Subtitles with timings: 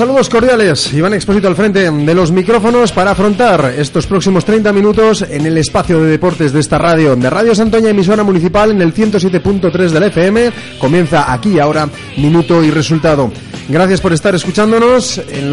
[0.00, 0.94] saludos cordiales.
[0.94, 5.58] Iván Expósito al frente de los micrófonos para afrontar estos próximos 30 minutos en el
[5.58, 10.04] espacio de deportes de esta radio, de Radio Santoña, emisora municipal en el 107.3 del
[10.04, 10.52] FM.
[10.78, 11.86] Comienza aquí ahora,
[12.16, 13.30] minuto y resultado.
[13.70, 15.18] Gracias por estar escuchándonos.
[15.30, 15.50] En,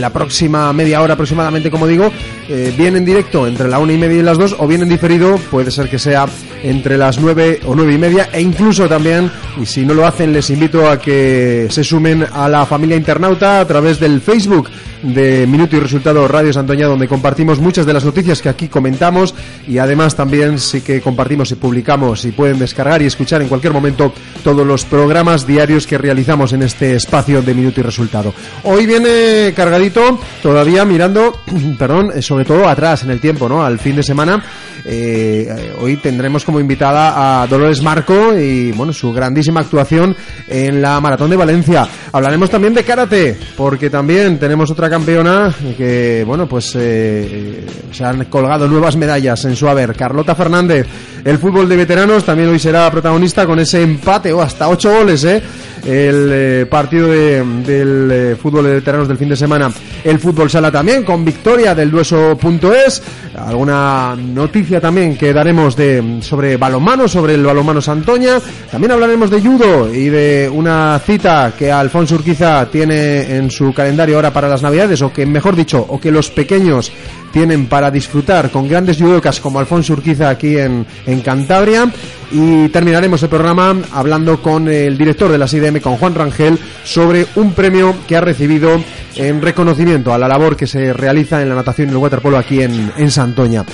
[0.00, 2.12] la próxima media hora aproximadamente, como digo,
[2.48, 5.36] eh, en directo entre la una y media y las dos, o bien en diferido,
[5.50, 6.26] puede ser que sea
[6.62, 9.30] entre las nueve o nueve y media, e incluso también,
[9.60, 13.60] y si no lo hacen, les invito a que se sumen a la familia internauta
[13.60, 14.68] a través del Facebook
[15.02, 19.34] de Minuto y Resultado Radio Santoña, donde compartimos muchas de las noticias que aquí comentamos
[19.66, 23.72] y además también sí que compartimos y publicamos y pueden descargar y escuchar en cualquier
[23.72, 24.12] momento
[24.44, 28.34] todos los programas diarios que realizamos en este espacio de Minuto y Resultado.
[28.64, 31.40] Hoy viene cargadito, todavía mirando,
[31.78, 33.64] perdón, eh, sobre todo atrás en el tiempo, ¿no?
[33.64, 34.42] Al fin de semana.
[34.84, 40.16] Eh, hoy tendremos como invitada a Dolores Marco y bueno, su grandísima actuación
[40.48, 41.86] en la Maratón de Valencia.
[42.12, 48.24] Hablaremos también de karate, porque también tenemos otra campeona que, bueno, pues eh, se han
[48.24, 49.94] colgado nuevas medallas en su haber.
[49.94, 50.86] Carlota Fernández,
[51.24, 55.24] el fútbol de veteranos también hoy será protagonista con ese empate o hasta ocho goles,
[55.24, 55.42] ¿eh?
[55.84, 59.70] El eh, partido del eh, fútbol de veteranos del fin de semana.
[60.02, 63.02] El fútbol sala también con victoria del dueso.es.
[63.36, 68.40] Alguna noticia también que daremos de sobre balonmano, sobre el balonmano Santoña.
[68.70, 74.16] También hablaremos de judo y de una cita que Alfonso Urquiza tiene en su calendario
[74.16, 76.92] ahora para las Navidades, o que mejor dicho, o que los pequeños
[77.32, 81.90] tienen para disfrutar con grandes judocas como Alfonso Urquiza aquí en, en Cantabria.
[82.32, 87.26] Y terminaremos el programa hablando con el director de la IDM, con Juan Rangel, sobre
[87.34, 88.80] un premio que ha recibido
[89.16, 92.62] en reconocimiento a la labor que se realiza en la natación y el waterpolo aquí
[92.62, 93.64] en, en Santoña.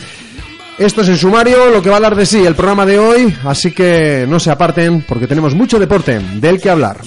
[0.78, 3.34] Esto es el sumario, lo que va a dar de sí el programa de hoy,
[3.44, 6.98] así que no se aparten porque tenemos mucho deporte del que hablar.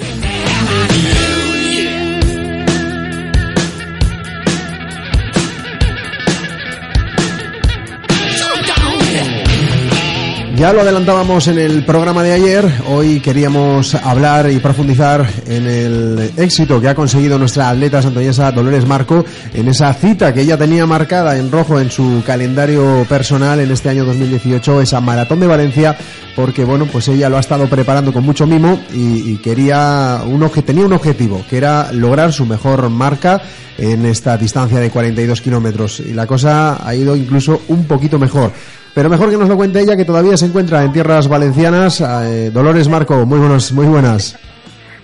[10.59, 16.31] Ya lo adelantábamos en el programa de ayer, hoy queríamos hablar y profundizar en el
[16.35, 20.85] éxito que ha conseguido nuestra atleta santoñesa Dolores Marco en esa cita que ella tenía
[20.85, 25.97] marcada en rojo en su calendario personal en este año 2018, esa maratón de Valencia,
[26.35, 30.85] porque bueno, pues ella lo ha estado preparando con mucho mimo y, quería un tenía
[30.85, 33.41] un objetivo, que era lograr su mejor marca
[33.77, 38.51] en esta distancia de 42 kilómetros y la cosa ha ido incluso un poquito mejor.
[38.93, 42.01] Pero mejor que nos lo cuente ella, que todavía se encuentra en tierras valencianas.
[42.01, 44.37] Eh, Dolores Marco, muy buenos, muy buenas.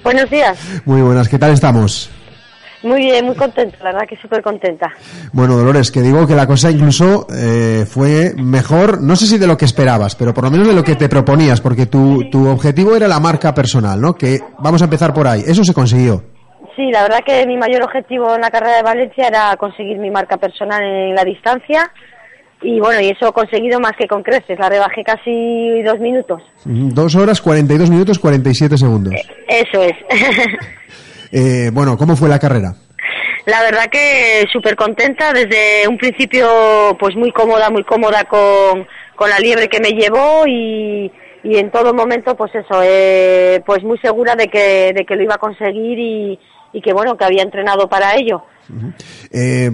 [0.03, 0.57] Buenos días.
[0.85, 2.12] Muy buenas, ¿qué tal estamos?
[2.84, 4.94] Muy bien, muy contenta, la verdad que súper contenta.
[5.34, 9.47] Bueno, Dolores, que digo que la cosa incluso eh, fue mejor, no sé si de
[9.47, 12.47] lo que esperabas, pero por lo menos de lo que te proponías, porque tu, tu
[12.47, 14.13] objetivo era la marca personal, ¿no?
[14.13, 16.23] Que vamos a empezar por ahí, eso se consiguió.
[16.75, 20.12] Sí, la verdad que mi mayor objetivo en la carrera de Valencia era conseguir mi
[20.12, 21.90] marca personal en la distancia
[22.61, 26.41] y bueno, y eso he conseguido más que con creces, la rebajé casi dos minutos.
[26.63, 29.13] Dos horas, cuarenta y dos minutos, cuarenta y siete segundos.
[29.13, 29.93] Eh, eso es.
[31.31, 32.73] eh, bueno, ¿cómo fue la carrera?
[33.45, 39.29] La verdad que súper contenta, desde un principio pues muy cómoda, muy cómoda con, con
[39.29, 41.11] la liebre que me llevó y,
[41.43, 45.22] y en todo momento pues eso, eh, pues muy segura de que, de que lo
[45.22, 46.39] iba a conseguir y,
[46.73, 48.43] y que bueno, que había entrenado para ello.
[49.31, 49.72] Eh,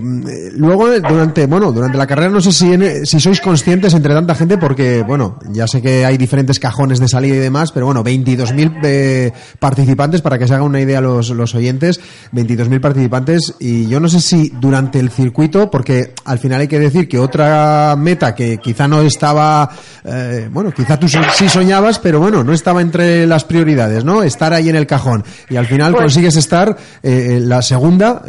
[0.54, 2.72] luego, durante, bueno, durante la carrera no sé si,
[3.06, 7.08] si sois conscientes entre tanta gente, porque, bueno, ya sé que hay diferentes cajones de
[7.08, 11.30] salida y demás, pero bueno, 22.000 eh, participantes, para que se hagan una idea los,
[11.30, 12.00] los oyentes,
[12.34, 16.80] 22.000 participantes, y yo no sé si durante el circuito, porque al final hay que
[16.80, 19.70] decir que otra meta que quizá no estaba,
[20.04, 24.24] eh, bueno, quizá tú sí soñabas, pero bueno, no estaba entre las prioridades, ¿no?
[24.24, 28.24] Estar ahí en el cajón, y al final pues consigues estar la segunda,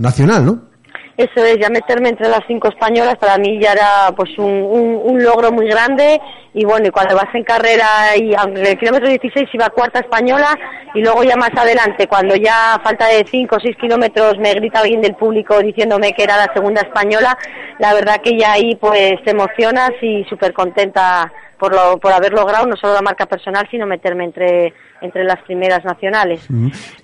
[0.00, 0.70] nacional, ¿no?
[1.16, 5.22] Eso es, ya meterme entre las cinco españolas para mí ya era pues un, un,
[5.22, 6.18] logro muy grande
[6.52, 10.56] y bueno, y cuando vas en carrera y en el kilómetro 16 iba cuarta española
[10.94, 14.80] y luego ya más adelante, cuando ya falta de cinco o seis kilómetros me grita
[14.80, 17.36] alguien del público diciéndome que era la segunda española,
[17.78, 21.30] la verdad que ya ahí pues te emocionas y súper contenta
[21.60, 24.72] por, lo, por haber logrado no solo la marca personal, sino meterme entre,
[25.02, 26.40] entre las primeras nacionales.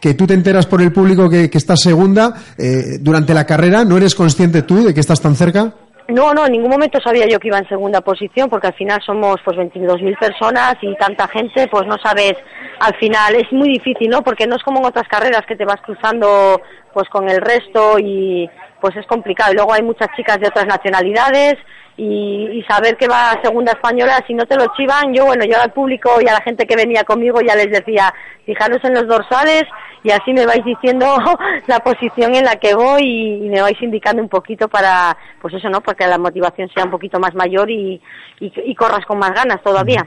[0.00, 3.84] Que tú te enteras por el público que, que estás segunda eh, durante la carrera,
[3.84, 5.74] ¿no eres consciente tú de que estás tan cerca?
[6.08, 9.00] No, no, en ningún momento sabía yo que iba en segunda posición, porque al final
[9.04, 12.34] somos pues 22.000 personas y tanta gente, pues no sabes,
[12.78, 14.22] al final es muy difícil, ¿no?
[14.22, 16.60] Porque no es como en otras carreras que te vas cruzando
[16.94, 18.48] pues con el resto y
[18.80, 19.52] pues es complicado.
[19.52, 21.56] Y luego hay muchas chicas de otras nacionalidades,
[21.96, 25.60] y, saber que va a segunda española, si no te lo chivan, yo bueno, yo
[25.60, 28.12] al público y a la gente que venía conmigo ya les decía,
[28.44, 29.64] fijaros en los dorsales
[30.02, 31.06] y así me vais diciendo
[31.66, 35.70] la posición en la que voy y, me vais indicando un poquito para, pues eso,
[35.70, 35.80] ¿no?
[35.80, 38.00] Porque la motivación sea un poquito más mayor y,
[38.40, 40.06] y, corras con más ganas todavía.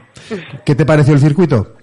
[0.64, 1.76] ¿Qué te pareció el circuito?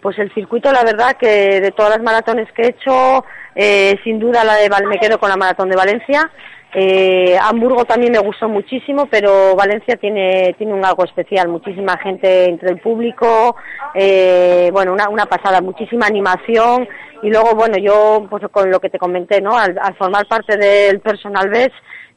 [0.00, 3.24] Pues el circuito, la verdad que de todas las maratones que he hecho,
[3.54, 6.28] eh, sin duda la de me quedo con la maratón de Valencia.
[6.74, 12.46] Eh, Hamburgo también me gustó muchísimo, pero Valencia tiene, tiene un algo especial, muchísima gente
[12.46, 13.56] entre el público,
[13.94, 16.88] eh, bueno, una, una pasada, muchísima animación
[17.22, 19.56] y luego, bueno, yo pues con lo que te comenté, ¿no?
[19.56, 21.70] Al, formar parte del personal BES,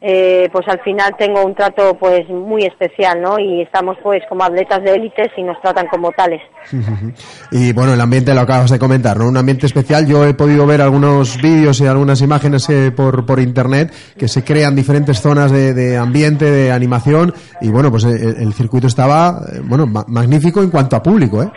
[0.07, 3.39] eh, pues al final tengo un trato pues muy especial, ¿no?
[3.39, 6.41] Y estamos pues como atletas de élites y nos tratan como tales.
[7.51, 9.27] y bueno, el ambiente lo acabas de comentar, ¿no?
[9.27, 10.05] Un ambiente especial.
[10.05, 14.43] Yo he podido ver algunos vídeos y algunas imágenes eh, por, por internet que se
[14.43, 19.41] crean diferentes zonas de, ambiente, de animación y bueno, pues el, eh, el circuito estaba,
[19.63, 21.49] bueno, magnífico en cuanto a público, ¿eh?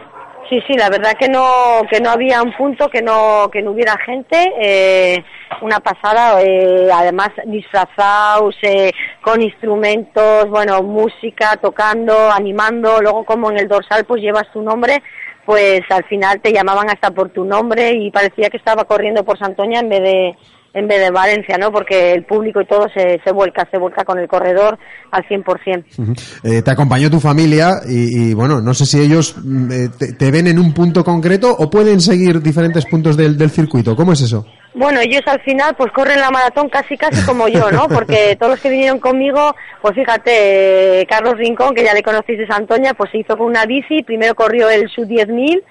[0.49, 3.73] Sí, sí, la verdad que no que no había un punto que no que no
[3.73, 5.23] hubiera gente, eh,
[5.61, 13.59] una pasada, eh, además disfrazados eh, con instrumentos, bueno, música, tocando, animando, luego como en
[13.59, 15.03] el dorsal pues llevas tu nombre,
[15.45, 19.39] pues al final te llamaban hasta por tu nombre y parecía que estaba corriendo por
[19.39, 20.37] Santoña en vez de
[20.75, 21.73] en vez de Valencia, ¿no?
[21.73, 24.79] Porque el público y todo se, se vuelca, se vuelca con el corredor
[25.11, 25.85] al 100%.
[26.45, 29.89] eh, te acompañó tu familia y, bueno, no sé si ellos mm, eh,
[30.19, 33.97] te, ven en un punto concreto o pueden seguir diferentes puntos del, del circuito.
[33.97, 34.47] ¿Cómo es eso?
[34.75, 37.89] Bueno, ellos al final pues corren la maratón casi casi como yo, ¿no?
[37.93, 42.47] Porque todos los que vinieron conmigo, pues fíjate, Carlos Rincón, que ya le conocéis de
[42.47, 45.63] Santoña, pues se hizo con una bici, primero corrió el sub 10.000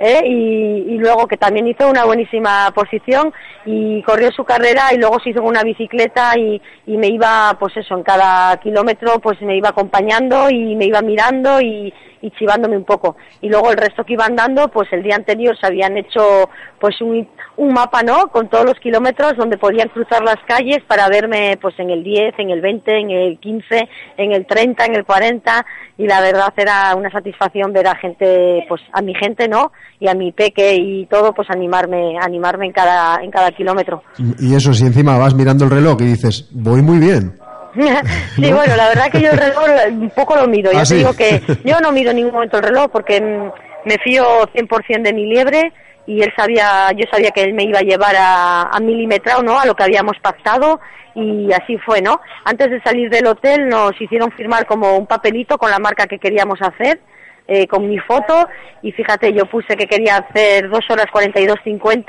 [0.00, 0.22] ¿eh?
[0.26, 3.32] y, luego que también hizo una buenísima posición
[3.64, 7.94] y corrió su carrera y luego se hizo una bicicleta y, me iba, pues eso,
[7.94, 11.94] en cada kilómetro pues me iba acompañando y me iba mirando y,
[12.38, 13.16] chivándome un poco.
[13.40, 17.00] Y luego el resto que iban dando, pues el día anterior se habían hecho pues
[17.00, 17.26] un,
[17.56, 18.28] un mapa, ¿no?
[18.28, 22.34] Con todos los kilómetros donde podían cruzar las calles para verme pues en el 10,
[22.38, 25.66] en el 20, en el 15, en el 30, en el 40
[25.98, 29.72] y la verdad era una satisfacción ver a gente, pues a mi gente, ¿no?
[29.98, 34.02] Y a mi peque y todo, pues animarme, animarme en cada, en cada kilómetro.
[34.38, 37.34] Y eso, si encima vas mirando el reloj y dices, voy muy bien.
[38.34, 40.72] sí, bueno, la verdad que yo el reloj un poco lo mido.
[40.72, 43.88] Ya ¿Ah, te digo que yo no mido en ningún momento el reloj porque mm,
[43.88, 44.24] me fío
[44.54, 45.72] 100% de mi liebre
[46.10, 49.60] y él sabía, yo sabía que él me iba a llevar a, a milimetrado, ¿no?
[49.60, 50.80] A lo que habíamos pactado
[51.14, 52.20] y así fue, ¿no?
[52.44, 56.18] Antes de salir del hotel nos hicieron firmar como un papelito con la marca que
[56.18, 57.00] queríamos hacer
[57.50, 58.46] eh, con mi foto
[58.80, 62.04] y fíjate, yo puse que quería hacer dos horas 42.50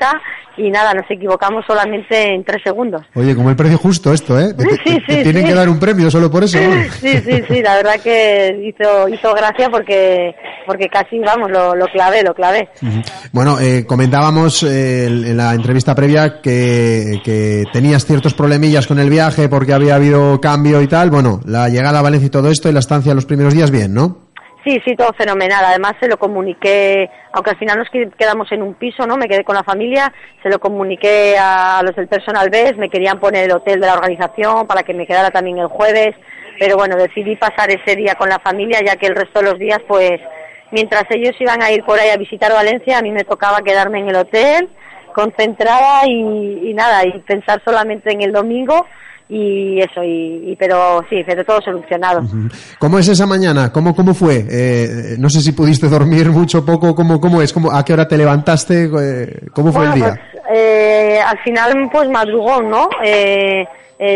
[0.56, 3.02] y nada, nos equivocamos solamente en tres segundos.
[3.14, 4.54] Oye, como el precio justo esto, ¿eh?
[4.84, 6.58] sí, sí, tienen que dar un premio solo por eso.
[7.02, 10.32] Sí, sí, sí, la verdad que hizo, hizo gracia porque,
[10.64, 12.68] porque casi, vamos, lo, lo clavé, lo clavé.
[13.32, 19.10] Bueno, eh, comentábamos eh, en la entrevista previa que, que tenías ciertos problemillas con el
[19.10, 21.10] viaje porque había habido cambio y tal.
[21.10, 23.92] Bueno, la llegada a Valencia y todo esto y la estancia los primeros días bien,
[23.92, 24.21] ¿no?
[24.64, 25.64] Sí, sí, todo fenomenal.
[25.64, 29.16] Además se lo comuniqué, aunque al final nos quedamos en un piso, ¿no?
[29.16, 33.18] Me quedé con la familia, se lo comuniqué a los del personal BES, me querían
[33.18, 36.14] poner el hotel de la organización para que me quedara también el jueves,
[36.60, 39.58] pero bueno, decidí pasar ese día con la familia ya que el resto de los
[39.58, 40.20] días, pues,
[40.70, 43.98] mientras ellos iban a ir por ahí a visitar Valencia, a mí me tocaba quedarme
[43.98, 44.68] en el hotel,
[45.12, 48.86] concentrada y, y nada, y pensar solamente en el domingo
[49.34, 52.20] y eso, y, pero sí, pero todo solucionado.
[52.78, 53.72] ¿Cómo es esa mañana?
[53.72, 54.44] ¿Cómo, cómo fue?
[54.50, 57.50] Eh, no sé si pudiste dormir mucho, poco, ¿cómo, cómo es?
[57.50, 58.90] ¿Cómo, ¿A qué hora te levantaste?
[59.00, 60.20] Eh, ¿Cómo fue el día?
[60.32, 62.90] Pues, eh, al final, pues madrugón, ¿no?
[63.02, 63.66] Eh,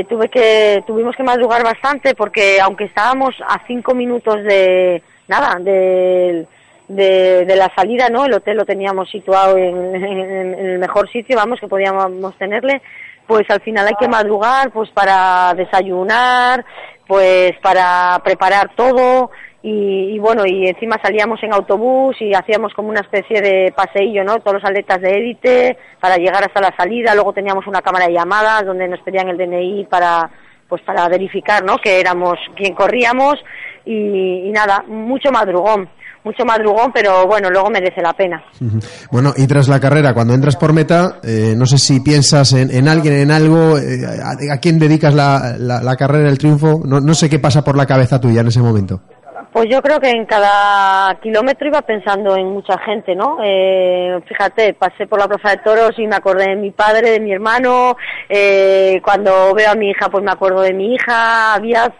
[0.06, 6.46] tuve que, tuvimos que madrugar bastante porque aunque estábamos a cinco minutos de, nada, de,
[6.88, 8.26] de, la salida, ¿no?
[8.26, 12.82] El hotel lo teníamos situado en, en, el mejor sitio, vamos, que podíamos tenerle
[13.26, 16.64] pues al final hay que madrugar pues para desayunar,
[17.06, 19.30] pues para preparar todo
[19.68, 24.38] y, bueno, y encima salíamos en autobús y hacíamos como una especie de paseillo, ¿no?
[24.38, 28.12] Todos los atletas de élite para llegar hasta la salida, luego teníamos una cámara de
[28.12, 30.30] llamadas donde nos pedían el DNI para
[30.68, 31.78] pues para verificar, ¿no?
[31.78, 33.35] Que éramos quien corríamos
[33.85, 35.88] y nada, mucho madrugón
[36.26, 38.42] mucho madrugón, pero bueno, luego merece la pena.
[39.12, 42.88] Bueno, y tras la carrera, cuando entras por meta, eh, no sé si piensas en,
[42.88, 44.04] alguien, en algo, eh,
[44.52, 47.87] a, quién dedicas la, la, carrera, el triunfo, no, no, sé qué pasa por la
[47.87, 49.00] cabeza tuya en ese momento.
[49.52, 53.38] Pues yo creo que en cada kilómetro iba pensando en mucha gente, ¿no?
[53.42, 57.21] Eh, fíjate, pasé por la Plaza de Toros y me acordé de mi padre, de
[57.21, 57.97] mi hermano,
[59.02, 61.90] cuando veo a mi hija, pues me acuerdo de mi hija, había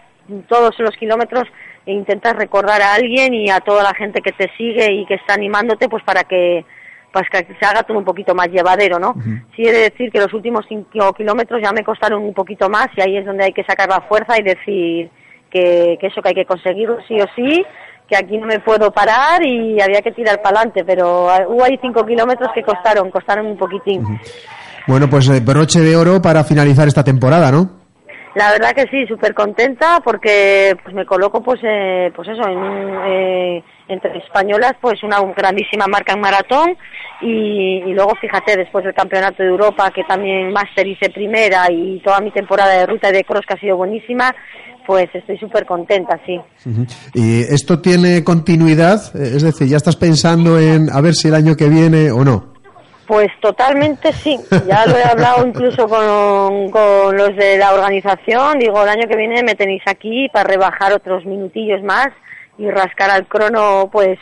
[0.49, 1.47] todos los kilómetros
[1.87, 5.15] e intentas recordar a alguien y a toda la gente que te sigue y que
[5.15, 6.65] está animándote pues para que
[7.13, 9.15] pues que se haga todo un poquito más llevadero, ¿no?
[9.55, 12.89] Sí he de decir que los últimos cinco kilómetros ya me costaron un poquito más
[12.97, 15.09] y ahí es donde hay que sacar la fuerza y decir
[15.49, 17.65] que, que eso que hay que conseguirlo sí o sí,
[18.07, 21.79] que aquí no me puedo parar y había que tirar para adelante, pero hubo ahí
[21.81, 24.03] cinco kilómetros que costaron, costaron un poquitín.
[24.85, 27.86] Bueno, pues eh, broche de oro para finalizar esta temporada, ¿no?
[28.37, 32.95] La verdad que sí, súper contenta porque pues me coloco pues eh, pues eso en,
[33.07, 36.77] eh, entre españolas pues una grandísima marca en maratón
[37.19, 41.99] y, y, luego fíjate después del campeonato de Europa que también máster hice primera y
[42.01, 44.35] toda mi temporada de ruta y de cross que ha sido buenísima
[44.85, 46.39] pues estoy súper contenta, sí.
[47.13, 49.13] ¿Y esto tiene continuidad?
[49.17, 52.53] Es decir, ¿ya estás pensando en a ver si el año que viene o no?
[53.07, 54.37] Pues totalmente sí.
[54.67, 58.59] Ya lo he hablado incluso con, con los de la organización.
[58.59, 62.09] Digo, el año que viene me tenéis aquí para rebajar otros minutillos más
[62.57, 64.19] y rascar al crono pues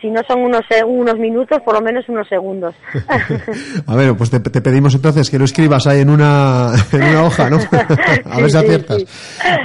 [0.00, 2.74] si no son unos, unos minutos, por lo menos unos segundos.
[3.86, 7.48] a ver, pues te, pedimos entonces que lo escribas ahí en una, en una hoja,
[7.48, 7.56] ¿no?
[8.30, 9.04] a ver si aciertas.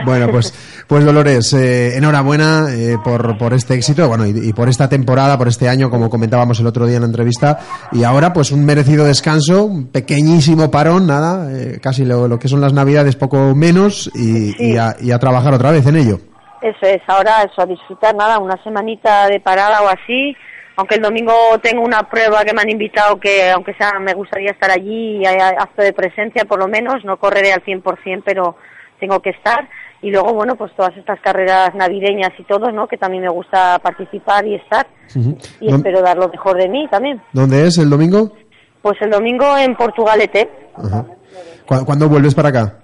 [0.05, 4.89] Bueno, pues, pues Dolores, eh, enhorabuena eh, por, por este éxito, bueno, y, por esta
[4.89, 7.60] temporada, por este año, como comentábamos el otro día en la entrevista,
[7.93, 12.50] y ahora pues un merecido descanso, un pequeñísimo parón, nada, eh, casi lo, lo, que
[12.50, 16.17] son las navidades, poco menos, y, y, a, y a trabajar otra vez en ello.
[16.62, 20.36] Eso es, ahora eso, a disfrutar nada, una semanita de parada o así,
[20.75, 21.31] aunque el domingo
[21.63, 25.25] tengo una prueba que me han invitado que aunque sea me gustaría estar allí y
[25.25, 28.57] acto de presencia por lo menos, no correré al 100% pero
[29.01, 29.67] tengo que estar
[30.01, 32.88] y luego bueno pues todas estas carreras navideñas y todo, ¿no?
[32.88, 34.88] Que también me gusta participar y estar
[35.60, 37.22] y espero dar lo mejor de mí también.
[37.34, 38.31] ¿Dónde es el domingo?
[38.81, 40.50] Pues el domingo en Portugalete.
[41.65, 42.80] ¿Cuándo vuelves para acá?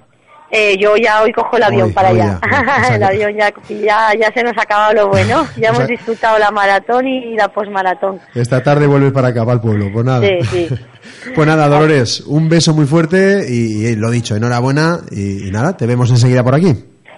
[0.50, 2.40] Eh, yo ya hoy cojo el avión para allá.
[2.94, 5.46] el avión ya, ya, ya se nos ha acabado lo bueno.
[5.58, 8.20] Ya hemos disfrutado la maratón y la posmaratón.
[8.36, 9.90] Esta tarde vuelves para acá, para el pueblo.
[9.92, 10.26] Pues nada.
[10.26, 10.70] Sí, sí.
[11.36, 15.86] pues nada, Dolores, un beso muy fuerte y, lo dicho, enhorabuena y, y, nada, te
[15.86, 16.74] vemos enseguida por aquí.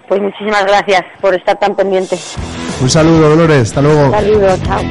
[0.08, 2.18] Pues muchísimas gracias por estar tan pendiente.
[2.82, 3.62] Un saludo, Dolores.
[3.62, 4.06] Hasta luego.
[4.06, 4.82] Un saludo, chao.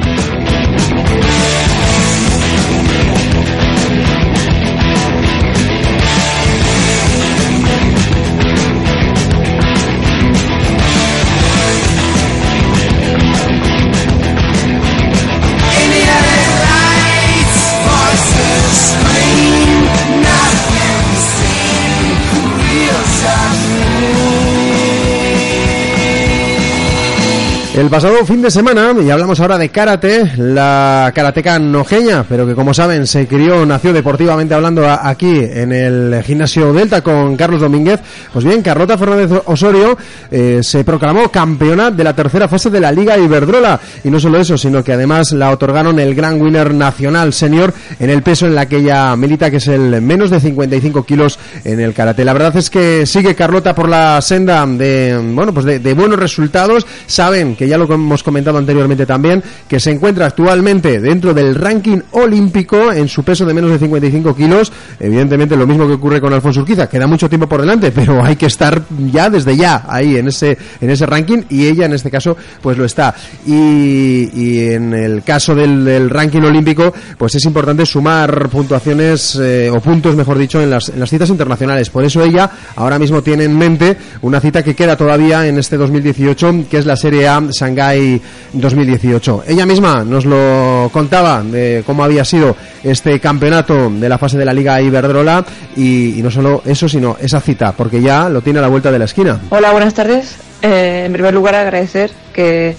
[27.89, 32.53] El pasado fin de semana, y hablamos ahora de karate, la karateca nojeña, pero que
[32.53, 37.99] como saben se crió, nació deportivamente hablando aquí en el gimnasio Delta con Carlos Domínguez,
[38.31, 39.97] pues bien, Carlota Fernández Osorio
[40.29, 44.39] eh, se proclamó campeona de la tercera fase de la Liga Iberdrola, y no solo
[44.39, 48.53] eso, sino que además la otorgaron el Gran Winner Nacional Senior en el peso en
[48.53, 52.23] la que ella milita, que es el menos de 55 kilos en el karate.
[52.23, 56.19] La verdad es que sigue Carlota por la senda de, bueno, pues de, de buenos
[56.19, 61.55] resultados, saben que ya lo hemos comentado anteriormente también, que se encuentra actualmente dentro del
[61.55, 64.71] ranking olímpico en su peso de menos de 55 kilos.
[64.99, 68.35] Evidentemente lo mismo que ocurre con Alfonso Urquiza, queda mucho tiempo por delante, pero hay
[68.35, 68.81] que estar
[69.11, 72.77] ya desde ya ahí en ese, en ese ranking y ella en este caso pues
[72.77, 73.15] lo está.
[73.45, 80.15] Y, en el caso del, ranking olímpico pues es importante sumar puntuaciones eh, o puntos
[80.15, 81.89] mejor dicho en las, en las citas internacionales.
[81.89, 85.77] Por eso ella ahora mismo tiene en mente una cita que queda todavía en este
[85.77, 88.19] 2018 que es la Serie A Shanghai
[88.53, 89.43] 2018.
[89.47, 94.45] Ella misma nos lo contaba de cómo había sido este campeonato de la fase de
[94.45, 95.45] la Liga Iberdrola
[95.75, 98.99] y, no solo eso, sino esa cita, porque ya lo tiene a la vuelta de
[98.99, 99.39] la esquina.
[99.49, 100.37] Hola, buenas tardes.
[100.61, 102.75] Eh, en primer lugar, agradecer que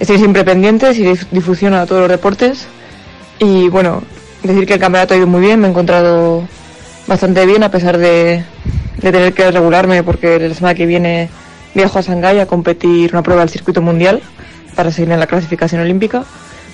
[0.00, 2.66] estéis siempre pendientes y difusión a todos los reportes.
[3.38, 4.02] Y bueno,
[4.42, 6.48] decir que el campeonato ha ido muy bien, me he encontrado
[7.06, 8.42] bastante bien a pesar de,
[8.96, 11.28] de tener que regularme porque la semana que viene
[11.74, 14.22] viajo a Shanghái a competir una prueba del circuito mundial
[14.74, 16.24] para seguir en la clasificación olímpica.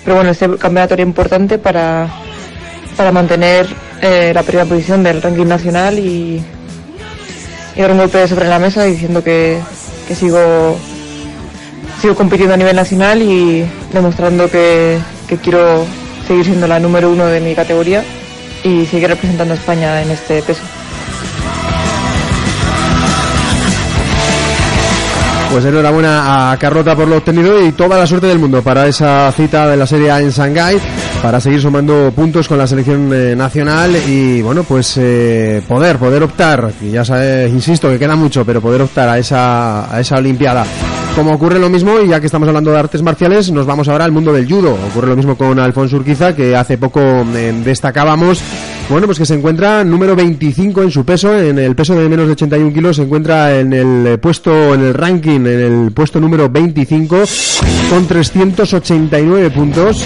[0.03, 2.07] Pero bueno, este campeonato era importante para,
[2.97, 3.67] para mantener
[4.01, 6.41] eh, la primera posición del ranking nacional y,
[7.75, 9.59] y dar un golpe sobre la mesa diciendo que,
[10.07, 10.77] que sigo,
[12.01, 15.85] sigo compitiendo a nivel nacional y demostrando que, que quiero
[16.27, 18.03] seguir siendo la número uno de mi categoría
[18.63, 20.61] y seguir representando a España en este peso.
[25.51, 29.29] Pues enhorabuena a Carlota por lo obtenido y toda la suerte del mundo para esa
[29.33, 30.79] cita de la Serie A en Shanghái,
[31.21, 36.23] para seguir sumando puntos con la selección eh, nacional y bueno, pues eh, poder, poder
[36.23, 40.15] optar, y ya sabes, insisto que queda mucho, pero poder optar a esa, a esa
[40.15, 40.65] Olimpiada.
[41.15, 44.05] Como ocurre lo mismo, y ya que estamos hablando de artes marciales, nos vamos ahora
[44.05, 44.77] al mundo del judo.
[44.91, 48.41] Ocurre lo mismo con Alfonso Urquiza, que hace poco eh, destacábamos,
[48.91, 52.25] bueno, pues que se encuentra número 25 en su peso, en el peso de menos
[52.25, 56.49] de 81 kilos, se encuentra en el puesto, en el ranking, en el puesto número
[56.49, 57.23] 25,
[57.89, 60.05] con 389 puntos.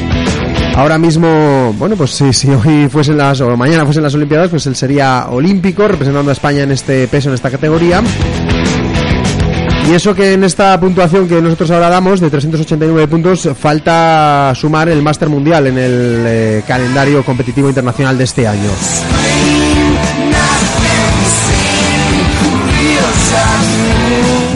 [0.75, 4.67] Ahora mismo, bueno, pues si, si hoy fuesen las, o mañana fuesen las Olimpiadas, pues
[4.67, 8.03] él sería olímpico, representando a España en este peso, en esta categoría.
[9.87, 14.89] Y eso que en esta puntuación que nosotros ahora damos de 389 puntos falta sumar
[14.89, 18.69] el Máster Mundial en el eh, calendario competitivo internacional de este año.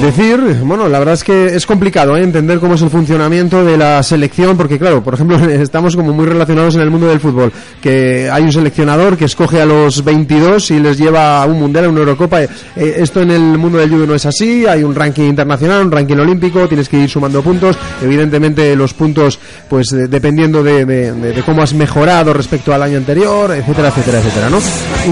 [0.02, 2.24] Decir, bueno, la verdad es que es complicado ¿eh?
[2.24, 6.26] entender cómo es el funcionamiento de la selección, porque claro, por ejemplo, estamos como muy
[6.26, 7.52] relacionados en el mundo del fútbol,
[7.82, 11.86] que hay un seleccionador que escoge a los 22 y les lleva a un mundial,
[11.86, 12.42] a una Eurocopa.
[12.42, 15.92] Eh, esto en el mundo del judo no es así, hay un ranking internacional, un
[15.92, 19.38] ranking olímpico, tienes que ir sumando puntos, evidentemente los puntos,
[19.68, 24.60] pues dependiendo de, de cómo has mejorado respecto al año anterior, etcétera, etcétera, etcétera, ¿no?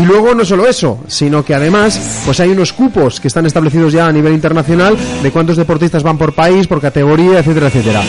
[0.01, 3.91] Y luego no solo eso, sino que además, pues hay unos cupos que están establecidos
[3.91, 8.01] ya a nivel internacional de cuántos deportistas van por país, por categoría, etcétera, etcétera.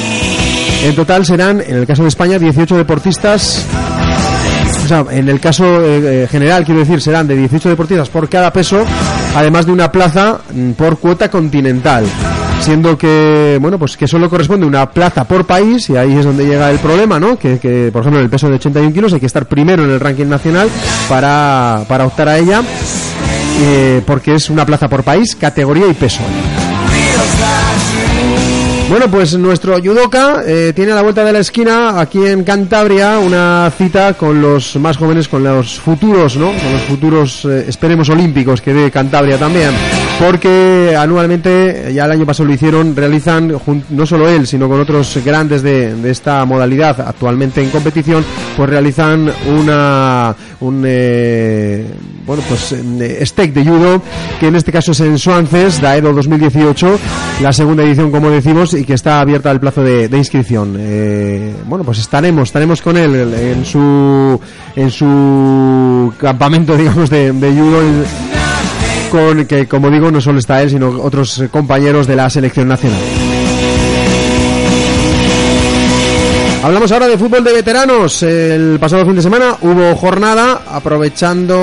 [0.85, 3.65] En total serán, en el caso de España, 18 deportistas.
[4.85, 8.29] O sea, en el caso eh, eh, general, quiero decir, serán de 18 deportistas por
[8.29, 8.85] cada peso,
[9.35, 12.05] además de una plaza mm, por cuota continental.
[12.61, 16.45] Siendo que, bueno, pues que solo corresponde una plaza por país, y ahí es donde
[16.45, 17.39] llega el problema, ¿no?
[17.39, 20.01] Que, por ejemplo, en el peso de 81 kilos hay que estar primero en el
[20.01, 20.69] ranking nacional
[21.09, 22.63] para, para optar a ella.
[23.61, 26.21] Eh, porque es una plaza por país, categoría y peso.
[27.37, 27.98] mais.
[28.89, 33.19] Bueno, pues nuestro judoka eh, tiene a la vuelta de la esquina aquí en Cantabria
[33.19, 36.47] una cita con los más jóvenes, con los futuros, ¿no?
[36.47, 39.73] Con los futuros, eh, esperemos, olímpicos que de Cantabria también.
[40.19, 43.55] Porque anualmente, ya el año pasado lo hicieron, realizan,
[43.91, 48.25] no solo él, sino con otros grandes de, de esta modalidad actualmente en competición,
[48.57, 51.87] pues realizan una, un, eh,
[52.27, 54.03] bueno, pues eh, steak de judo,
[54.41, 56.99] que en este caso es en Suances, Daedo 2018,
[57.43, 60.77] la segunda edición, como decimos, y que está abierta el plazo de, inscripción.
[60.79, 64.41] Eh, bueno, pues estaremos, estaremos con él en su,
[64.77, 67.81] en su campamento, digamos, de, de judo.
[69.11, 73.01] Con que, como digo, no solo está él, sino otros compañeros de la selección nacional.
[76.63, 78.23] Hablamos ahora de fútbol de veteranos.
[78.23, 81.55] El pasado fin de semana hubo jornada aprovechando,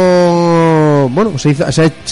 [1.10, 1.56] bueno, se,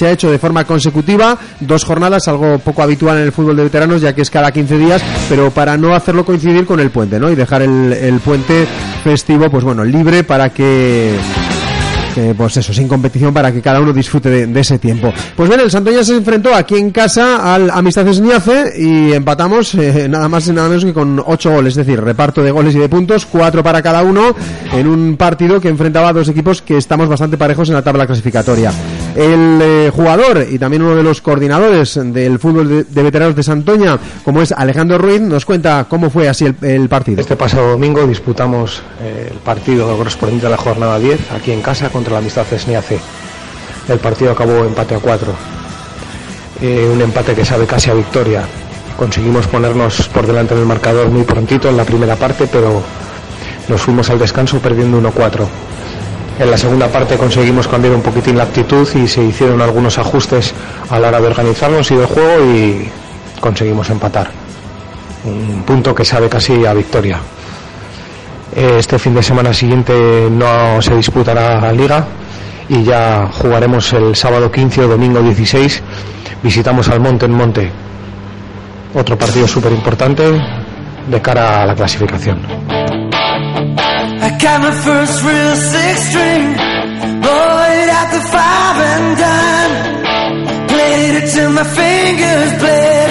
[0.05, 4.01] ha, hecho de forma consecutiva dos jornadas, algo poco habitual en el fútbol de veteranos,
[4.01, 7.31] ya que es cada 15 días, pero para no hacerlo coincidir con el puente, ¿no?
[7.31, 8.65] Y dejar el, el puente
[9.03, 11.17] festivo, pues bueno, libre para que
[12.35, 15.13] pues eso, sin competición para que cada uno disfrute de, ese tiempo.
[15.35, 20.07] Pues bien, el Santoña se enfrentó aquí en casa al Amistad Esniace y empatamos eh,
[20.09, 22.79] nada más y nada menos que con ocho goles, es decir, reparto de goles y
[22.79, 24.35] de puntos, cuatro para cada uno
[24.71, 28.05] en un partido que enfrentaba a dos equipos que estamos bastante parejos en la tabla
[28.05, 28.71] clasificatoria.
[29.15, 33.99] El eh, jugador y también uno de los coordinadores del fútbol de, veteranos de Santoña,
[34.23, 37.21] como es Alejandro Ruiz, nos cuenta cómo fue así el, partido.
[37.21, 41.89] Este pasado domingo disputamos eh, el partido correspondiente a la jornada 10 aquí en casa
[41.89, 42.99] contra la Amistad C.
[43.87, 45.33] El partido acabó empate a 4.
[46.61, 48.43] Eh, un empate que sabe casi a victoria.
[48.97, 52.81] Conseguimos ponernos por delante del marcador muy prontito en la primera parte, pero
[53.67, 55.47] nos fuimos al descanso perdiendo 1-4
[56.39, 60.53] en la segunda parte conseguimos cambiar un poquitín la actitud y se hicieron algunos ajustes
[60.89, 62.89] a la hora de organizarnos y de juego y
[63.39, 64.31] conseguimos empatar.
[65.25, 67.19] Un punto que sabe casi a victoria.
[68.55, 72.05] Este fin de semana siguiente no se disputará la liga
[72.69, 75.81] y ya jugaremos el sábado 15 o domingo 16.
[76.41, 77.71] Visitamos al Monte en Monte.
[78.93, 80.23] Otro partido súper importante
[81.07, 82.82] de cara a la clasificación.
[84.43, 86.43] Got my first real six string,
[87.23, 90.67] bought at the five and dime.
[90.67, 93.09] Played it till my fingers bled.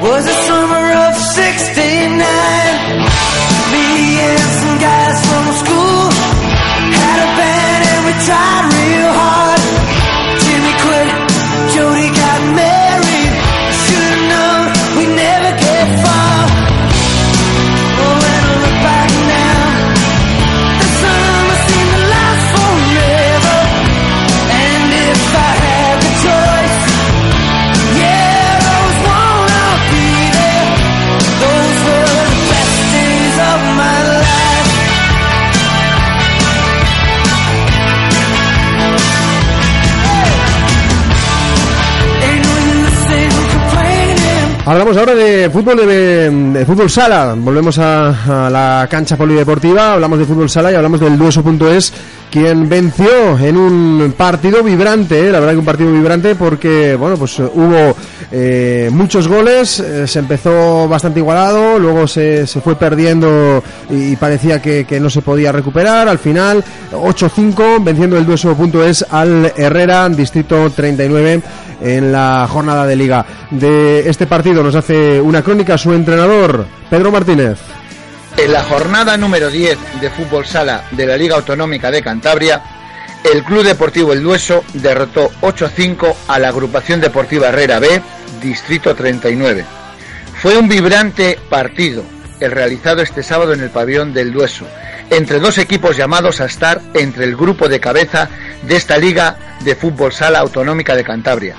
[0.00, 1.93] Was the summer of '69.
[44.66, 47.34] Hablamos ahora de fútbol de, fútbol sala.
[47.36, 49.92] Volvemos a, la cancha polideportiva.
[49.92, 51.92] Hablamos de fútbol sala y hablamos del Dueso.es,
[52.34, 55.28] quien venció en un partido vibrante.
[55.28, 55.30] ¿eh?
[55.30, 57.94] La verdad que un partido vibrante porque bueno pues hubo
[58.32, 59.78] eh, muchos goles.
[59.78, 65.52] Eh, se empezó bastante igualado, luego se, fue perdiendo y parecía que, no se podía
[65.52, 66.08] recuperar.
[66.08, 71.40] Al final 8-5 venciendo el Dueso.es al Herrera, distrito 39
[71.82, 73.24] en la jornada de liga.
[73.52, 77.60] De este partido nos hace una crónica su entrenador, Pedro Martínez.
[78.36, 82.62] En la jornada número 10 de fútbol sala de la Liga Autonómica de Cantabria,
[83.22, 88.02] el Club Deportivo El Dueso derrotó 8-5 a la agrupación deportiva Herrera B,
[88.42, 89.64] Distrito 39.
[90.42, 92.02] Fue un vibrante partido,
[92.40, 94.66] el realizado este sábado en el pabellón del Dueso,
[95.10, 98.28] entre dos equipos llamados a estar entre el grupo de cabeza
[98.62, 101.54] de esta Liga de Fútbol Sala Autonómica de Cantabria.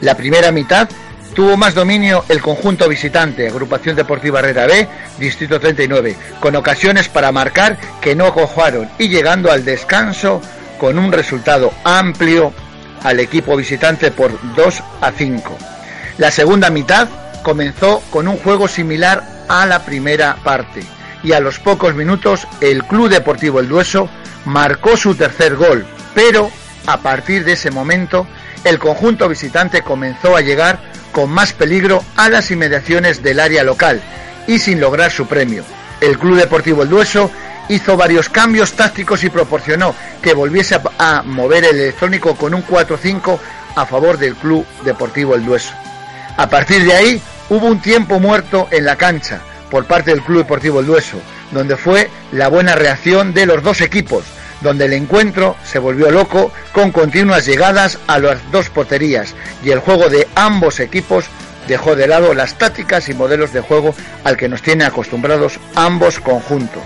[0.00, 0.88] La primera mitad
[1.34, 4.88] tuvo más dominio el conjunto visitante, Agrupación Deportiva Herrera B,
[5.18, 10.40] Distrito 39, con ocasiones para marcar que no cojaron y llegando al descanso
[10.78, 12.52] con un resultado amplio
[13.02, 15.58] al equipo visitante por 2 a 5.
[16.18, 17.08] La segunda mitad
[17.42, 20.82] comenzó con un juego similar a la primera parte
[21.22, 24.08] y a los pocos minutos el Club Deportivo El Dueso
[24.44, 26.50] marcó su tercer gol, pero
[26.86, 28.26] a partir de ese momento
[28.64, 30.78] el conjunto visitante comenzó a llegar
[31.18, 34.00] con más peligro a las inmediaciones del área local
[34.46, 35.64] y sin lograr su premio.
[36.00, 37.28] El Club Deportivo El Dueso
[37.68, 43.36] hizo varios cambios tácticos y proporcionó que volviese a, mover el electrónico con un 4-5
[43.74, 45.72] a favor del Club Deportivo El Dueso.
[46.36, 49.40] A partir de ahí hubo un tiempo muerto en la cancha
[49.72, 53.80] por parte del Club Deportivo El Dueso, donde fue la buena reacción de los dos
[53.80, 54.22] equipos,
[54.60, 59.80] donde el encuentro se volvió loco con continuas llegadas a las dos porterías y el
[59.80, 61.26] juego de ambos equipos
[61.66, 63.94] dejó de lado las tácticas y modelos de juego
[64.24, 66.82] al que nos tienen acostumbrados ambos conjuntos.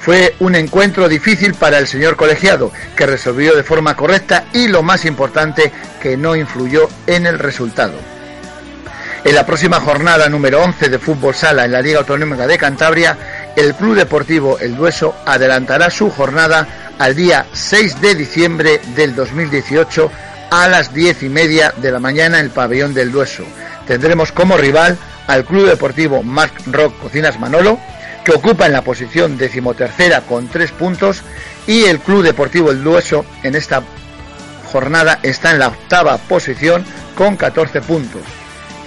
[0.00, 4.82] Fue un encuentro difícil para el señor colegiado, que resolvió de forma correcta y lo
[4.82, 7.94] más importante, que no influyó en el resultado.
[9.24, 13.16] En la próxima jornada número 11 de fútbol sala en la Liga Autonómica de Cantabria,
[13.54, 16.66] el Club Deportivo El Dueso adelantará su jornada
[17.02, 20.08] al día 6 de diciembre del 2018
[20.52, 23.42] a las 10 y media de la mañana en el pabellón del Dueso.
[23.88, 27.80] Tendremos como rival al Club Deportivo Mark Rock Cocinas Manolo,
[28.24, 31.24] que ocupa en la posición decimotercera con tres puntos,
[31.66, 33.82] y el Club Deportivo El Dueso en esta
[34.70, 36.84] jornada está en la octava posición
[37.16, 38.22] con 14 puntos.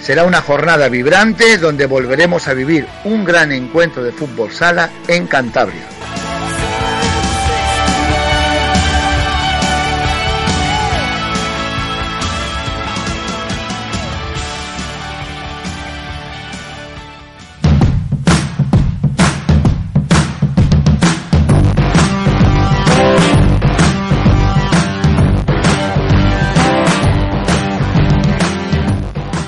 [0.00, 5.26] Será una jornada vibrante donde volveremos a vivir un gran encuentro de fútbol sala en
[5.26, 5.84] Cantabria.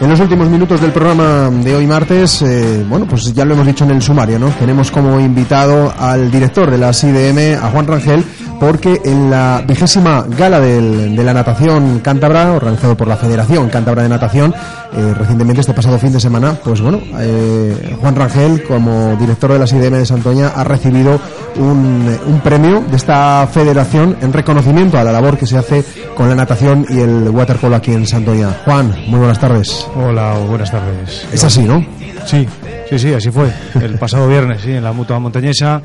[0.09, 3.66] En los últimos minutos del programa de hoy martes, eh, bueno, pues ya lo hemos
[3.66, 4.49] dicho en el sumario, ¿no?
[4.53, 8.25] Tenemos como invitado al director de la CIDM, a Juan Rangel,
[8.61, 14.09] porque en la vigésima gala de la natación cántabra, organizado por la Federación Cántabra de
[14.09, 14.55] Natación,
[14.92, 19.59] eh, recientemente este pasado fin de semana, pues bueno, eh, Juan Rangel, como director de
[19.59, 21.21] la CIDM de Santoña, ha recibido
[21.57, 25.85] un, un, premio de esta federación en reconocimiento a la labor que se hace
[26.16, 28.51] con la natación y el waterpolo aquí en Santoña.
[28.64, 29.87] Juan, muy buenas tardes.
[29.94, 31.27] Hola, buenas tardes.
[31.33, 31.85] Es así, ¿no?
[32.27, 32.47] Sí,
[32.88, 33.53] sí, sí, así fue.
[33.81, 35.83] El pasado viernes, sí, en la Mutua Montañesa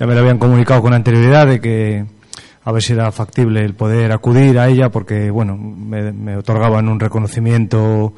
[0.00, 2.06] ya me lo habían comunicado con anterioridad de que
[2.64, 6.98] a ver si era factible el poder acudir a ella porque, bueno, me, otorgaban un
[6.98, 8.14] reconocimiento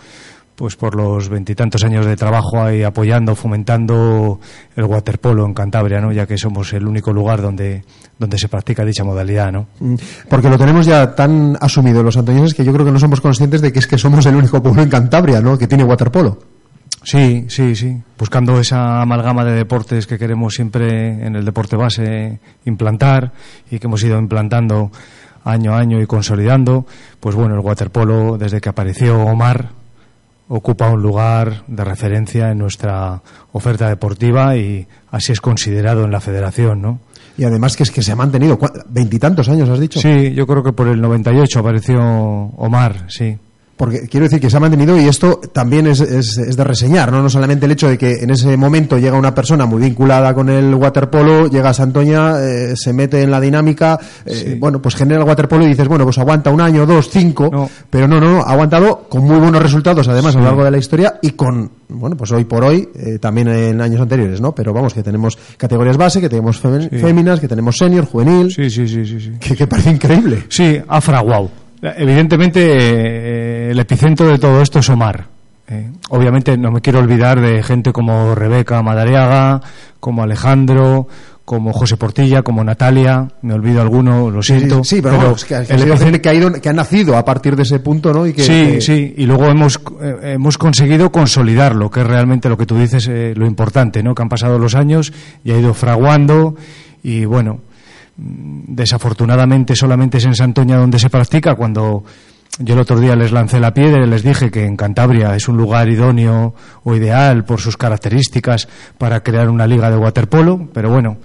[0.54, 4.38] pues por los veintitantos años de trabajo ahí apoyando, fomentando
[4.76, 6.12] el waterpolo en Cantabria, ¿no?
[6.12, 7.82] Ya que somos el único lugar donde,
[8.16, 9.66] donde se practica dicha modalidad, ¿no?
[9.80, 9.94] Mm,
[10.28, 13.60] porque lo tenemos ya tan asumido los antoñeses que yo creo que no somos conscientes
[13.60, 15.58] de que es que somos el único pueblo en Cantabria, ¿no?
[15.58, 16.51] Que tiene waterpolo.
[17.04, 17.96] Sí, sí, sí.
[18.18, 23.32] Buscando esa amalgama de deportes que queremos siempre en el deporte base implantar
[23.70, 24.90] y que hemos ido implantando
[25.44, 26.86] año a año y consolidando,
[27.18, 29.70] pues bueno, el waterpolo, desde que apareció Omar,
[30.48, 33.20] ocupa un lugar de referencia en nuestra
[33.52, 37.00] oferta deportiva y así es considerado en la federación, ¿no?
[37.36, 39.98] Y además que es que se ha mantenido veintitantos años, has dicho.
[39.98, 43.38] Sí, yo creo que por el 98 apareció Omar, sí
[43.82, 47.10] porque quiero decir que se ha mantenido y esto también es, es, es, de reseñar,
[47.10, 47.20] ¿no?
[47.20, 50.48] No solamente el hecho de que en ese momento llega una persona muy vinculada con
[50.50, 54.54] el waterpolo, llega a Santoña, eh, se mete en la dinámica, eh, sí.
[54.54, 57.68] bueno, pues genera el waterpolo y dices, bueno, pues aguanta un año, dos, cinco, no.
[57.90, 60.38] pero no, no, no, ha aguantado con muy buenos resultados además sí.
[60.38, 63.48] a lo largo de la historia y con, bueno, pues hoy por hoy, eh, también
[63.48, 64.54] en años anteriores, ¿no?
[64.54, 66.98] Pero vamos, que tenemos categorías base, que tenemos sí.
[66.98, 68.52] féminas, que tenemos senior, juvenil.
[68.52, 69.18] Sí, sí, sí, sí.
[69.18, 69.32] sí.
[69.40, 70.44] Que, que parece increíble.
[70.48, 71.61] Sí, ha fraguado.
[71.82, 75.26] Evidentemente, eh, el epicentro de todo esto es Omar.
[75.66, 79.60] Eh, obviamente no me quiero olvidar de gente como Rebeca Madariaga,
[79.98, 81.08] como Alejandro,
[81.44, 84.84] como José Portilla, como Natalia, me olvido alguno, lo siento.
[84.84, 86.22] Sí, sí pero, pero vamos, que, que, el epicentro...
[86.22, 88.26] que, ha ido, que ha nacido a partir de ese punto, ¿no?
[88.28, 92.56] Y que, sí, sí, y luego hemos, eh, hemos conseguido consolidarlo, que es realmente lo
[92.56, 94.14] que tú dices, lo importante, ¿no?
[94.14, 96.54] Que han pasado los años y ha ido fraguando
[97.02, 97.60] y bueno,
[98.16, 102.04] desafortunadamente solamente es en Santoña donde se practica cuando
[102.58, 105.48] yo el otro día les lancé la piedra y les dije que en Cantabria es
[105.48, 110.90] un lugar idóneo o ideal por sus características para crear una liga de waterpolo, pero
[110.90, 111.16] bueno,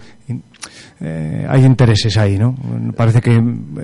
[0.99, 2.55] eh, hay intereses ahí, ¿no?
[2.95, 3.41] Parece que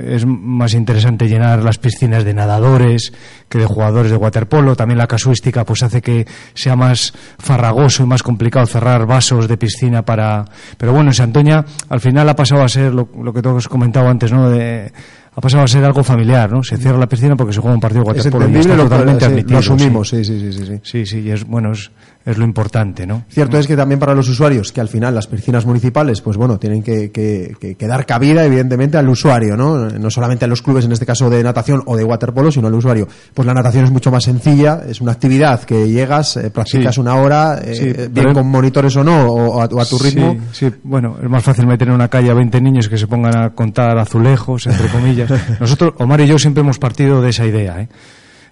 [0.07, 3.13] es más interesante llenar las piscinas de nadadores
[3.47, 4.75] que de jugadores de waterpolo.
[4.75, 9.57] También la casuística pues hace que sea más farragoso y más complicado cerrar vasos de
[9.57, 10.45] piscina para...
[10.77, 14.07] Pero bueno, en Santoña al final ha pasado a ser lo, lo que todos comentado
[14.07, 14.49] antes, ¿no?
[14.49, 14.91] De,
[15.35, 16.63] ha pasado a ser algo familiar, ¿no?
[16.63, 19.31] Se cierra la piscina porque se juega un partido de waterpolo y está totalmente sí,
[19.31, 19.53] admitido.
[19.53, 20.65] Lo asumimos, sí, sí, sí, sí.
[20.65, 21.91] Sí, sí, sí y es, bueno, es,
[22.25, 23.25] es lo importante, ¿no?
[23.29, 26.57] Cierto es que también para los usuarios, que al final las piscinas municipales, pues bueno,
[26.57, 29.89] tienen que, que, que, que, dar cabida, evidentemente, al usuario, ¿no?
[29.89, 32.73] No solamente a los clubes, en este caso de natación o de waterpolo, sino al
[32.73, 33.07] usuario.
[33.33, 37.01] Pues la natación es mucho más sencilla, es una actividad que llegas, eh, practicas sí.
[37.01, 38.33] una hora, eh, sí, bien pero...
[38.33, 40.37] con monitores o no, o a, o a tu ritmo.
[40.51, 43.07] Sí, sí, bueno, es más fácil meter en una calle a 20 niños que se
[43.07, 45.29] pongan a contar azulejos, entre comillas.
[45.59, 47.89] Nosotros, Omar y yo siempre hemos partido de esa idea, ¿eh?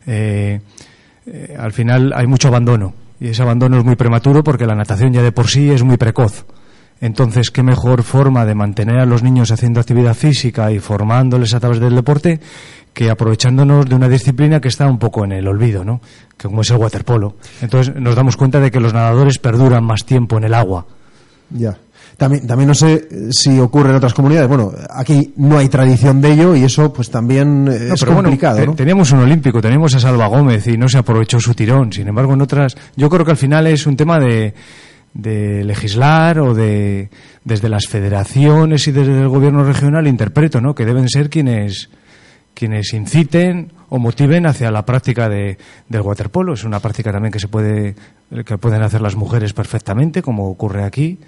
[0.08, 0.60] Eh,
[1.26, 5.14] eh, al final hay mucho abandono y ese abandono es muy prematuro porque la natación
[5.14, 6.44] ya de por sí es muy precoz.
[7.00, 11.60] Entonces, ¿qué mejor forma de mantener a los niños haciendo actividad física y formándoles a
[11.60, 12.40] través del deporte
[12.94, 16.02] que aprovechándonos de una disciplina que está un poco en el olvido, ¿no?
[16.36, 17.36] Que como es el waterpolo.
[17.62, 20.88] Entonces, nos damos cuenta de que los nadadores perduran más tiempo en el agua.
[21.52, 21.78] Ya.
[22.18, 24.48] También, también no sé si ocurre en otras comunidades.
[24.48, 28.58] Bueno, aquí no hay tradición de ello y eso pues también es no, complicado.
[28.58, 28.76] Bueno, ¿no?
[28.76, 31.92] Teníamos un olímpico, teníamos a Salva Gómez y no se aprovechó su tirón.
[31.92, 34.54] Sin embargo, en otras, yo creo que al final es un tema de,
[35.14, 37.10] de legislar o de
[37.44, 40.76] desde las federaciones y desde el gobierno regional interpreto, ¿no?
[40.76, 41.90] Que deben ser quienes
[42.54, 46.54] quienes inciten o motiven hacia la práctica de, del waterpolo.
[46.54, 47.96] Es una práctica también que se puede
[48.46, 51.20] que pueden hacer las mujeres perfectamente, como ocurre aquí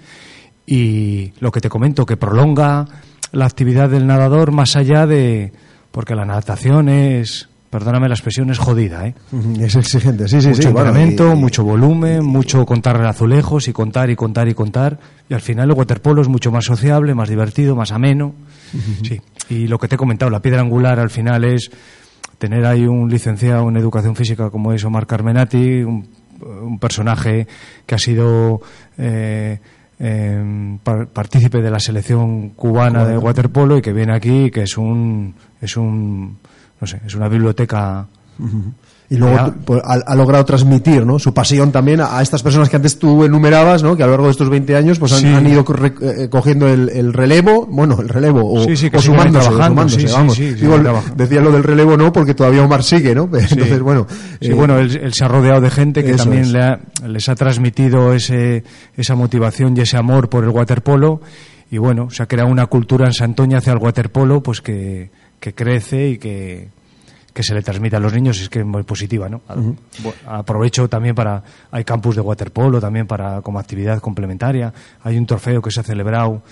[0.66, 2.86] y lo que te comento, que prolonga
[3.32, 5.52] la actividad del nadador más allá de...
[5.90, 9.14] porque la natación es, perdóname la expresión, es jodida, ¿eh?
[9.60, 10.68] Es exigente, sí, sí, mucho sí.
[10.68, 14.98] bueno, y, mucho volumen, y, mucho contar azulejos y contar y contar y contar.
[15.28, 18.34] Y al final el waterpolo es mucho más sociable, más divertido, más ameno.
[18.72, 19.08] Uh -huh.
[19.08, 19.20] Sí.
[19.50, 21.70] Y lo que te he comentado, la piedra angular al final es
[22.38, 26.08] tener ahí un licenciado en educación física como es Omar Carmenati, un,
[26.40, 27.46] un personaje
[27.86, 28.60] que ha sido...
[28.98, 29.58] Eh,
[30.06, 30.78] eh,
[31.12, 35.78] partícipe de la selección cubana de waterpolo y que viene aquí que es un es
[35.78, 36.36] un
[36.78, 38.06] no sé es una biblioteca
[38.38, 38.72] uh -huh.
[39.10, 41.18] Y luego pues, ha, ha, logrado transmitir ¿no?
[41.18, 43.96] su pasión también a, a, estas personas que antes tú enumerabas ¿no?
[43.96, 45.26] que a lo largo de estos 20 años pues han, sí.
[45.26, 45.64] han ido
[46.00, 50.38] eh, cogiendo el, el, relevo bueno el relevo o, sí, sí, o sumándose, sumándose vamos
[50.38, 50.78] Digo,
[51.16, 53.24] decía lo del relevo no porque todavía Omar sigue ¿no?
[53.32, 54.06] entonces bueno
[54.40, 57.28] sí, eh, bueno él, él, se ha rodeado de gente que también le ha, les
[57.28, 58.64] ha transmitido ese,
[58.96, 61.20] esa motivación y ese amor por el waterpolo
[61.70, 65.52] y bueno se ha creado una cultura en Santoña hacia el waterpolo pues que, que
[65.52, 66.68] crece y que
[67.34, 69.42] que se le transmite a los niños es que es muy positiva, ¿no?
[69.48, 70.14] Uh -huh.
[70.26, 71.42] Aprovecho también para
[71.72, 74.72] hay campus de waterpolo también para como actividad complementaria.
[75.02, 76.42] Hay un trofeo que se ha celebrado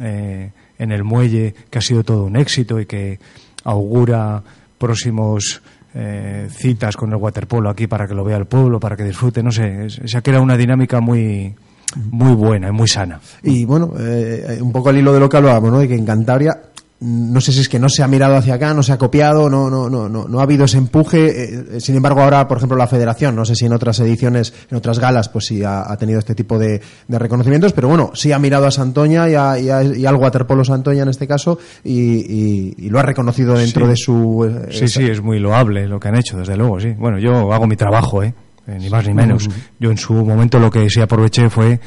[0.00, 3.18] eh, en el muelle que ha sido todo un éxito y que
[3.64, 4.42] augura
[4.76, 5.62] próximos
[5.94, 9.42] eh, citas con el waterpolo aquí para que lo vea el pueblo, para que disfrute,
[9.42, 11.54] no sé, se ha creado una dinámica muy
[11.96, 13.18] muy buena y muy sana.
[13.42, 15.78] Y bueno, eh, un poco al hilo de lo que hablábamos, ¿no?
[15.78, 16.60] De que en Cantabria
[17.00, 19.48] no sé si es que no se ha mirado hacia acá, no se ha copiado,
[19.48, 21.76] no, no, no, no, no ha habido ese empuje.
[21.76, 24.76] Eh, sin embargo, ahora, por ejemplo, la Federación, no sé si en otras ediciones, en
[24.76, 28.32] otras galas, pues sí ha, ha tenido este tipo de, de, reconocimientos, pero bueno, sí
[28.32, 31.58] ha mirado a Santoña y, a, y, a, y al Waterpolo Santoña en este caso
[31.84, 33.90] y, lo ha reconocido dentro sí.
[33.90, 34.44] de su.
[34.44, 35.00] Eh, sí, esa...
[35.00, 36.94] sí, es muy loable lo que han hecho, desde luego, sí.
[36.98, 38.34] Bueno, yo hago mi trabajo, ¿eh?
[38.66, 39.48] eh ni más ni menos.
[39.78, 41.78] Yo en su momento lo que sí aproveché fue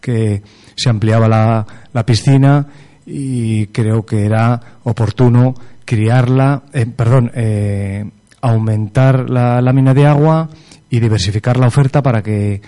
[0.00, 0.42] que
[0.74, 2.66] se ampliaba la, la piscina
[3.06, 8.04] y creo que era oportuno criarla, eh, perdón, eh,
[8.40, 10.48] aumentar la lámina de agua
[10.90, 12.60] y diversificar la oferta para que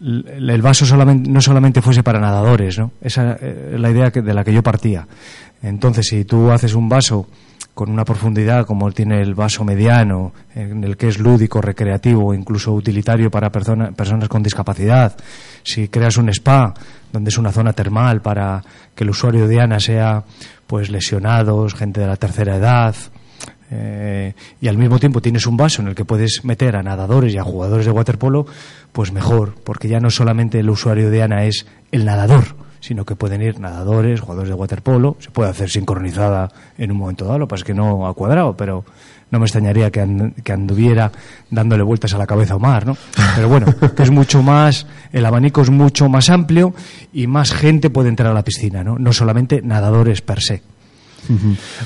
[0.00, 2.92] el vaso solamente, no solamente fuese para nadadores, ¿no?
[3.00, 5.06] Esa es la idea que, de la que yo partía.
[5.62, 7.26] Entonces, si tú haces un vaso
[7.76, 12.72] con una profundidad como tiene el vaso mediano, en el que es lúdico, recreativo, incluso
[12.72, 15.14] utilitario para personas con discapacidad,
[15.62, 16.72] si creas un spa
[17.12, 18.62] donde es una zona termal para
[18.94, 20.24] que el usuario de ANA sea
[20.66, 22.96] pues lesionados, gente de la tercera edad,
[23.70, 27.34] eh, y al mismo tiempo tienes un vaso en el que puedes meter a nadadores
[27.34, 28.46] y a jugadores de waterpolo,
[28.90, 33.16] pues mejor, porque ya no solamente el usuario de ANA es el nadador, sino que
[33.16, 37.46] pueden ir nadadores, jugadores de waterpolo, se puede hacer sincronizada en un momento dado, lo
[37.46, 38.84] que pasa es que no ha cuadrado, pero
[39.30, 41.10] no me extrañaría que, anduviera
[41.50, 42.96] dándole vueltas a la cabeza a Omar, ¿no?
[43.34, 46.74] Pero bueno, que es mucho más, el abanico es mucho más amplio
[47.12, 48.98] y más gente puede entrar a la piscina, ¿no?
[48.98, 50.62] No solamente nadadores per se.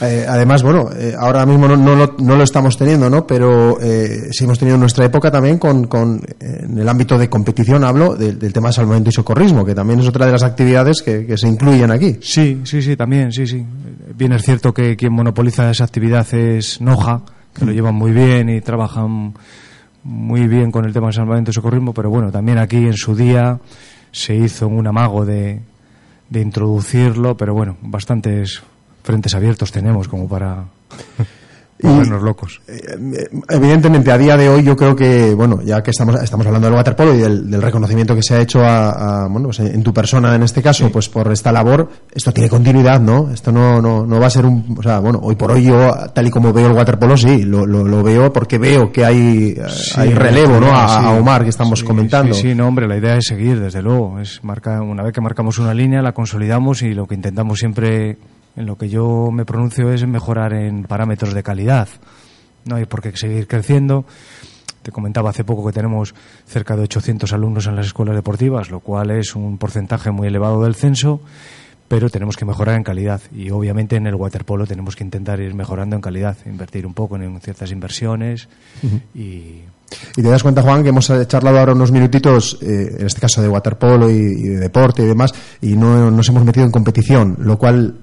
[0.02, 3.26] Eh, además, bueno, eh, ahora mismo no, no, lo, no, lo, estamos teniendo, ¿no?
[3.26, 7.28] Pero eh, sí hemos tenido en nuestra época también con, con en el ámbito de
[7.28, 11.02] competición, hablo del, tema de salvamento y socorrismo, que también es otra de las actividades
[11.02, 12.18] que, se incluyen aquí.
[12.20, 13.64] Sí, sí, sí, también, sí, sí.
[14.14, 17.22] Bien es cierto que quien monopoliza esa actividad es Noja,
[17.54, 19.34] que lo llevan muy bien y trabajan
[20.02, 23.14] muy bien con el tema de salvamento y socorrismo, pero bueno, también aquí en su
[23.14, 23.58] día
[24.12, 25.60] se hizo un amago de,
[26.28, 28.62] de introducirlo, pero bueno, bastantes
[29.02, 30.64] frentes abiertos tenemos como para
[31.80, 32.60] ponernos locos.
[32.68, 36.68] Eh, evidentemente, a día de hoy yo creo que, bueno, ya que estamos, estamos hablando
[36.68, 40.34] del waterpolo y del, reconocimiento que se ha hecho a, bueno, pues en tu persona
[40.34, 43.30] en este caso, pues por esta labor, esto tiene continuidad, ¿no?
[43.30, 45.92] Esto no, no, no va a ser un, o sea, bueno, hoy por hoy yo,
[46.12, 49.56] tal y como veo el waterpolo, sí, lo, lo, veo porque veo que hay,
[49.96, 50.68] hay relevo, ¿no?
[50.72, 52.34] A, Omar que estamos comentando.
[52.34, 54.18] Sí, sí, no, hombre, la idea es seguir, desde luego.
[54.20, 58.16] Es marcar, una vez que marcamos una línea, la consolidamos y lo que intentamos siempre
[58.56, 61.88] en lo que yo me pronuncio es mejorar en parámetros de calidad.
[62.64, 64.04] No hay por qué seguir creciendo.
[64.82, 66.14] Te comentaba hace poco que tenemos
[66.46, 70.62] cerca de 800 alumnos en las escuelas deportivas, lo cual es un porcentaje muy elevado
[70.62, 71.20] del censo,
[71.88, 73.20] pero tenemos que mejorar en calidad.
[73.32, 77.16] Y obviamente en el waterpolo tenemos que intentar ir mejorando en calidad, invertir un poco
[77.16, 78.48] en ciertas inversiones
[79.14, 79.62] y
[80.16, 83.42] y te das cuenta, Juan, que hemos charlado ahora unos minutitos, eh, en este caso
[83.42, 87.36] de waterpolo y, y, de deporte y demás, y no nos hemos metido en competición,
[87.40, 87.98] lo cual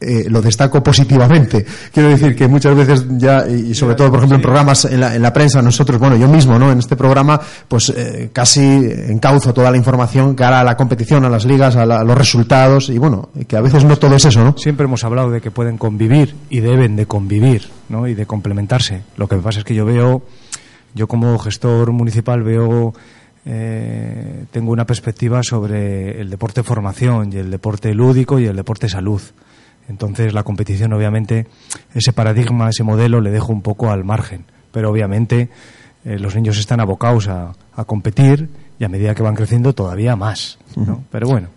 [0.00, 1.66] eh, lo destaco positivamente.
[1.92, 5.14] Quiero decir que muchas veces ya, y sobre todo, por ejemplo, en programas en la,
[5.14, 6.72] en la prensa, nosotros, bueno, yo mismo, ¿no?
[6.72, 11.28] En este programa, pues eh, casi encauzo toda la información cara a la competición, a
[11.28, 14.56] las ligas, a, los resultados, y bueno, que a veces no todo es eso, ¿no?
[14.56, 18.08] Siempre hemos hablado de que pueden convivir y deben de convivir, ¿no?
[18.08, 19.02] Y de complementarse.
[19.16, 20.22] Lo que pasa es que yo veo,
[20.94, 22.94] yo como gestor municipal veo
[23.44, 28.88] eh, tengo una perspectiva sobre el deporte formación y el deporte lúdico y el deporte
[28.88, 29.20] salud.
[29.88, 31.46] Entonces la competición, obviamente,
[31.94, 34.44] ese paradigma, ese modelo le dejo un poco al margen.
[34.72, 35.50] Pero obviamente
[36.04, 37.54] eh, los niños están abocados a,
[37.86, 40.58] competir y a medida que van creciendo todavía más.
[41.10, 41.48] Pero bueno,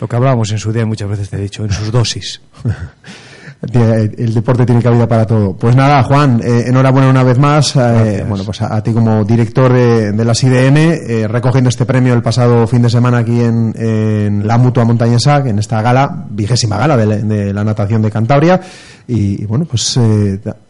[0.00, 2.40] lo que hablábamos en su día muchas veces te he dicho, en sus dosis.
[3.62, 5.54] el deporte tiene cabida para todo.
[5.54, 7.76] Pues nada, Juan, eh, enhorabuena una vez más.
[7.76, 12.22] Eh, bueno, pues a, ti como director de, de las eh, recogiendo este premio el
[12.22, 16.96] pasado fin de semana aquí en, en la Mutua Montañesa, en esta gala, vigésima gala
[16.96, 18.60] de, la natación de Cantabria.
[19.08, 19.98] Y, bueno, pues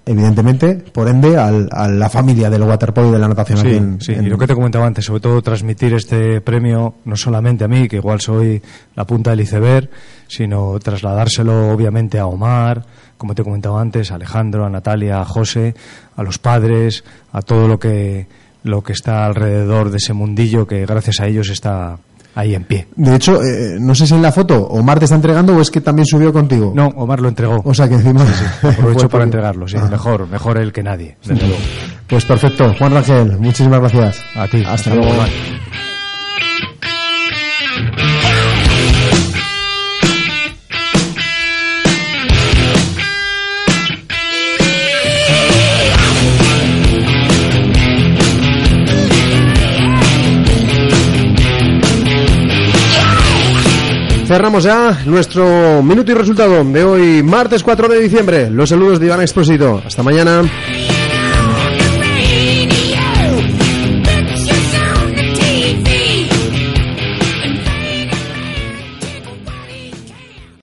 [0.06, 3.76] evidentemente, por ende, al, a la familia del waterpolo y de la natación sí, aquí
[3.76, 7.64] en, Sí, y lo que te comentaba antes, sobre todo transmitir este premio no solamente
[7.64, 8.62] a mí, que igual soy
[8.94, 9.90] la punta del iceberg,
[10.28, 12.84] sino trasladárselo obviamente a Omar,
[13.16, 15.74] como te he comentado antes, a Alejandro, a Natalia, a José,
[16.16, 18.26] a los padres, a todo lo que
[18.64, 21.98] lo que está alrededor de ese mundillo que gracias a ellos está
[22.34, 22.86] ahí en pie.
[22.96, 25.70] De hecho, eh, no sé si en la foto Omar te está entregando o es
[25.70, 26.72] que también subió contigo.
[26.74, 27.60] No, Omar lo entregó.
[27.64, 28.24] O sea que encima...
[28.62, 29.76] aprovecho para entregarlo, sí.
[29.90, 31.62] Mejor, mejor él que nadie, desde luego.
[32.06, 32.74] Pues perfecto.
[32.78, 34.22] Juan Rangel, muchísimas gracias.
[34.34, 34.62] A ti.
[34.66, 35.28] Hasta, luego, Omar.
[54.32, 58.48] Cerramos ya nuestro minuto y resultado de hoy, martes 4 de diciembre.
[58.48, 59.82] Los saludos de Iván Exposito.
[59.84, 60.42] Hasta mañana.